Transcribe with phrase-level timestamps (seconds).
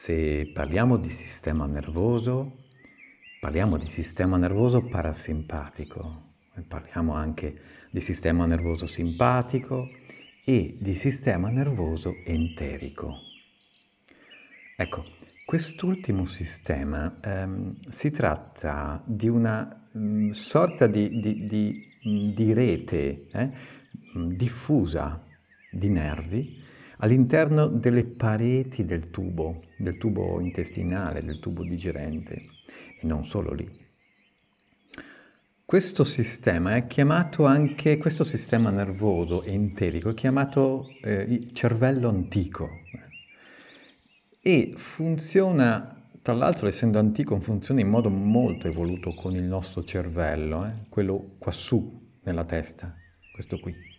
[0.00, 2.68] Se parliamo di sistema nervoso,
[3.38, 9.90] parliamo di sistema nervoso parasimpatico, parliamo anche di sistema nervoso simpatico
[10.42, 13.12] e di sistema nervoso enterico.
[14.74, 15.04] Ecco,
[15.44, 23.26] quest'ultimo sistema ehm, si tratta di una mh, mm, sorta di, di, di, di rete
[23.30, 23.50] eh,
[24.34, 25.22] diffusa
[25.70, 26.68] di nervi
[27.00, 32.34] all'interno delle pareti del tubo, del tubo intestinale, del tubo digerente
[33.00, 33.68] e non solo lì.
[35.64, 42.68] Questo sistema è chiamato anche, questo sistema nervoso enterico è chiamato eh, cervello antico
[44.42, 50.64] e funziona, tra l'altro essendo antico, funziona in modo molto evoluto con il nostro cervello,
[50.66, 52.92] eh, quello quassù nella testa,
[53.32, 53.90] questo qui.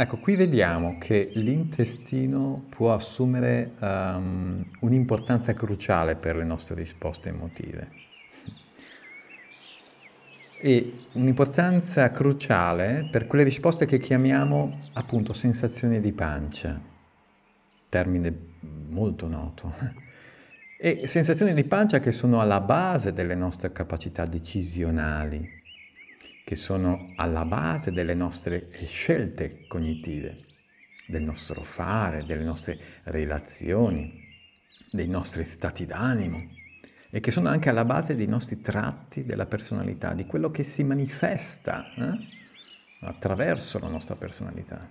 [0.00, 7.90] Ecco, qui vediamo che l'intestino può assumere um, un'importanza cruciale per le nostre risposte emotive.
[10.60, 16.80] E un'importanza cruciale per quelle risposte che chiamiamo appunto sensazioni di pancia,
[17.88, 18.32] termine
[18.90, 19.74] molto noto.
[20.78, 25.58] E sensazioni di pancia che sono alla base delle nostre capacità decisionali,
[26.48, 30.38] che sono alla base delle nostre scelte cognitive,
[31.06, 34.26] del nostro fare, delle nostre relazioni,
[34.90, 36.48] dei nostri stati d'animo
[37.10, 40.84] e che sono anche alla base dei nostri tratti della personalità, di quello che si
[40.84, 42.16] manifesta eh?
[43.00, 44.88] attraverso la nostra personalità.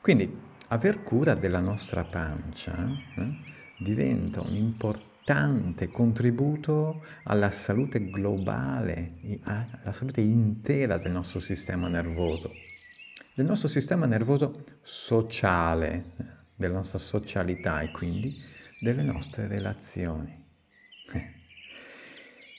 [0.00, 0.32] Quindi
[0.68, 3.36] aver cura della nostra pancia eh,
[3.78, 9.12] diventa un importante importante contributo alla salute globale,
[9.44, 12.52] alla salute intera del nostro sistema nervoso,
[13.36, 18.42] del nostro sistema nervoso sociale, della nostra socialità e quindi
[18.80, 20.38] delle nostre relazioni.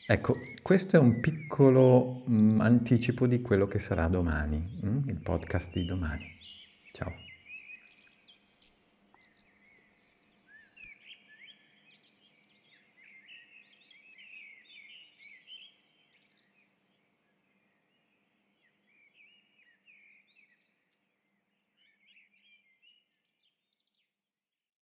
[0.07, 4.87] Ecco, questo è un piccolo mh, mm, anticipo di quello che sarà domani, mh?
[4.87, 6.25] Mm, il podcast di domani.